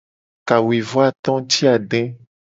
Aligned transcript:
Kawuivoato 0.47 1.33
ti 1.49 1.61
ade. 1.73 2.01